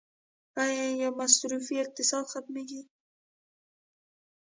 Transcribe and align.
آیا 0.65 1.09
مصرفي 1.19 1.75
اقتصاد 1.83 2.25
ختمیږي؟ 2.33 2.81